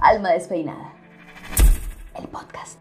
[0.00, 0.94] Alma Despeinada.
[2.16, 2.78] El podcast.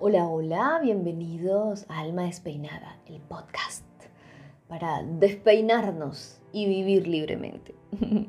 [0.00, 3.84] Hola, hola, bienvenidos a Alma Despeinada, el podcast,
[4.66, 7.76] para despeinarnos y vivir libremente.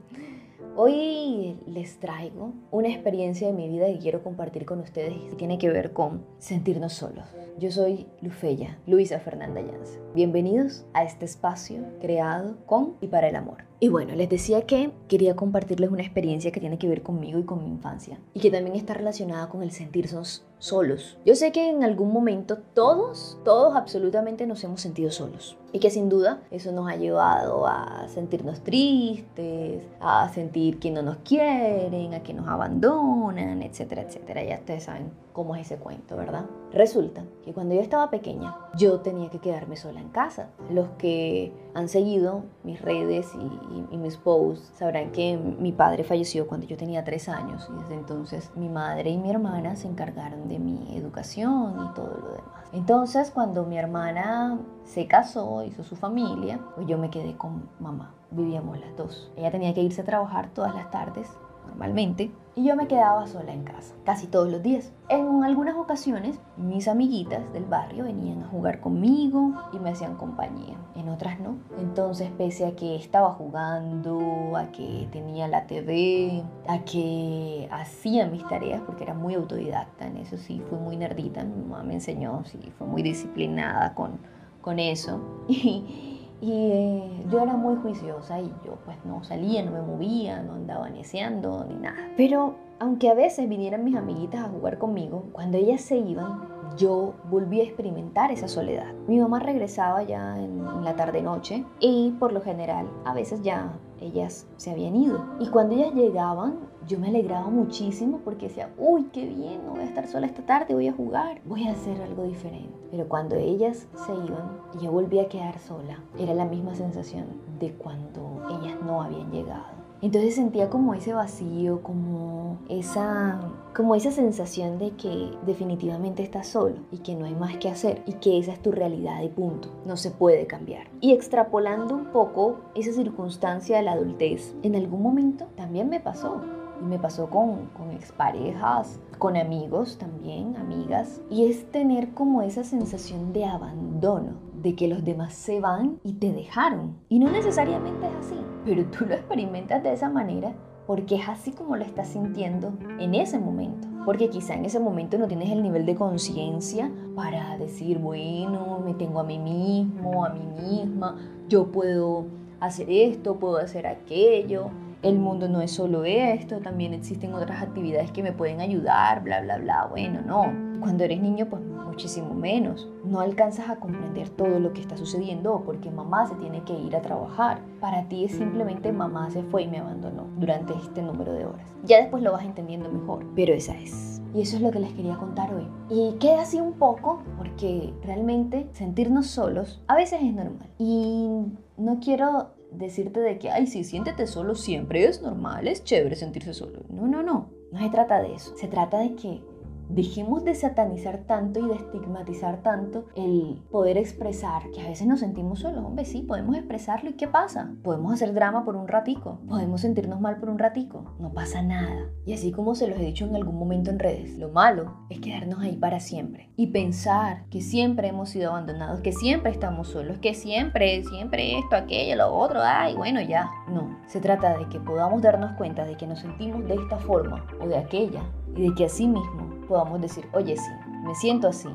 [0.75, 5.57] Hoy les traigo una experiencia de mi vida que quiero compartir con ustedes y tiene
[5.57, 7.25] que ver con sentirnos solos.
[7.57, 9.99] Yo soy Lufeya, Luisa Fernanda Llance.
[10.13, 13.68] Bienvenidos a este espacio creado con y para el amor.
[13.81, 17.43] Y bueno, les decía que quería compartirles una experiencia que tiene que ver conmigo y
[17.43, 21.17] con mi infancia y que también está relacionada con el sentirnos solos.
[21.25, 25.91] Yo sé que en algún momento todos, todos absolutamente nos hemos sentido solos y que
[25.91, 32.13] sin duda eso nos ha llevado a sentirnos tristes, a sentir que no nos quieren,
[32.13, 34.43] a que nos abandonan, etcétera, etcétera.
[34.43, 36.47] Ya ustedes saben cómo es ese cuento, ¿verdad?
[36.73, 40.49] Resulta que cuando yo estaba pequeña, yo tenía que quedarme sola en casa.
[40.69, 46.67] Los que han seguido mis redes y, mis posts sabrán que mi padre falleció cuando
[46.67, 50.59] yo tenía tres años y desde entonces mi madre y mi hermana se encargaron de
[50.59, 52.65] mi educación y todo lo demás.
[52.73, 58.13] Entonces, cuando mi hermana se casó, hizo su familia, pues yo me quedé con mamá.
[58.29, 59.31] Vivíamos las dos.
[59.37, 61.29] Ella tenía que irse a trabajar todas las tardes
[61.69, 64.91] normalmente, y yo me quedaba sola en casa, casi todos los días.
[65.07, 70.75] En algunas ocasiones, mis amiguitas del barrio venían a jugar conmigo y me hacían compañía,
[70.95, 71.55] en otras no.
[71.79, 78.45] Entonces, pese a que estaba jugando, a que tenía la TV, a que hacía mis
[78.45, 82.43] tareas, porque era muy autodidacta, en eso sí, fui muy nerdita, mi mamá me enseñó,
[82.43, 84.19] sí, fue muy disciplinada con,
[84.61, 85.21] con eso.
[85.47, 90.41] Y, y eh, yo era muy juiciosa y yo pues no salía, no me movía,
[90.41, 91.97] no andaba neceando ni nada.
[92.15, 97.13] Pero aunque a veces vinieran mis amiguitas a jugar conmigo, cuando ellas se iban, yo
[97.29, 98.93] volví a experimentar esa soledad.
[99.05, 104.47] Mi mamá regresaba ya en, la tarde-noche y por lo general a veces ya ellas
[104.55, 105.25] se habían ido.
[105.39, 106.57] Y cuando ellas llegaban,
[106.87, 110.45] yo me alegraba muchísimo porque decía, uy, qué bien, no voy a estar sola esta
[110.45, 112.73] tarde, voy a jugar, voy a hacer algo diferente.
[112.91, 117.25] Pero cuando ellas se iban yo volví a quedar sola, era la misma sensación
[117.59, 119.88] de cuando ellas no habían llegado.
[120.01, 123.39] Entonces sentía como ese vacío, como esa,
[123.75, 128.01] como esa sensación de que definitivamente estás solo y que no hay más que hacer
[128.05, 130.87] y que esa es tu realidad y punto, no se puede cambiar.
[131.01, 136.41] Y extrapolando un poco esa circunstancia de la adultez, en algún momento también me pasó.
[136.81, 141.19] Y me pasó con, con exparejas, con amigos también, amigas.
[141.29, 144.31] Y es tener como esa sensación de abandono,
[144.61, 146.97] de que los demás se van y te dejaron.
[147.09, 150.53] Y no necesariamente es así, pero tú lo experimentas de esa manera
[150.89, 153.87] porque es así como lo estás sintiendo en ese momento.
[154.05, 158.95] Porque quizá en ese momento no tienes el nivel de conciencia para decir, bueno, me
[158.95, 161.15] tengo a mí mismo, a mí misma,
[161.47, 162.25] yo puedo
[162.59, 164.71] hacer esto, puedo hacer aquello
[165.01, 169.41] el mundo no es solo esto, también existen otras actividades que me pueden ayudar, bla,
[169.41, 169.87] bla, bla.
[169.87, 170.51] Bueno, no.
[170.81, 171.61] Cuando eres niño, pues
[171.99, 172.87] muchísimo menos.
[173.03, 176.95] No alcanzas a comprender todo lo que está sucediendo porque mamá se tiene que ir
[176.95, 177.59] a trabajar.
[177.81, 181.67] Para ti es simplemente mamá se fue y me abandonó durante este número de horas.
[181.83, 184.21] Ya después lo vas entendiendo mejor, pero esa es.
[184.33, 185.67] Y eso es lo que les quería contar hoy.
[185.89, 190.69] Y queda así un poco porque realmente sentirnos solos a veces es normal.
[190.77, 191.29] Y
[191.77, 196.53] no quiero decirte de que, ay, sí, siéntete solo siempre, es normal, es chévere sentirse
[196.53, 196.83] solo.
[196.89, 198.55] No, no, no, no se trata de eso.
[198.57, 199.41] Se trata de que
[199.89, 205.19] dejemos de satanizar tanto y de estigmatizar tanto el poder expresar que a veces nos
[205.19, 205.83] sentimos solos.
[205.83, 207.73] Hombre, sí, podemos expresarlo y ¿qué pasa?
[207.83, 212.09] Podemos hacer drama por un ratico, podemos sentirnos mal por un ratico, no pasa nada.
[212.25, 215.19] Y así como se los he dicho en algún momento en redes, lo malo es
[215.19, 220.19] quedarnos ahí para siempre y pensar que siempre hemos sido abandonados, que siempre estamos solos,
[220.19, 223.49] que siempre, siempre esto, aquello, lo otro, ay, bueno, ya.
[223.67, 227.45] No, se trata de que podamos darnos cuenta de que nos sentimos de esta forma
[227.59, 228.21] o de aquella
[228.55, 230.71] y de que así mismo podamos decir, oye sí,
[231.05, 231.69] me siento así,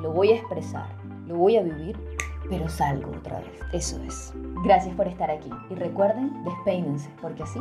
[0.00, 0.86] lo voy a expresar,
[1.26, 1.96] lo voy a vivir,
[2.48, 3.60] pero salgo otra vez.
[3.72, 4.32] Eso es.
[4.64, 7.58] Gracias por estar aquí y recuerden, despeínense, porque así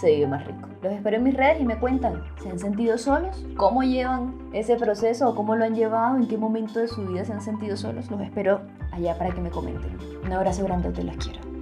[0.00, 0.68] se vive más rico.
[0.82, 3.44] Los espero en mis redes y me cuentan, ¿se han sentido solos?
[3.56, 6.16] ¿Cómo llevan ese proceso o cómo lo han llevado?
[6.16, 8.10] ¿En qué momento de su vida se han sentido solos?
[8.10, 8.60] Los espero
[8.92, 9.96] allá para que me comenten.
[10.24, 11.53] Un abrazo grande, te los quiero.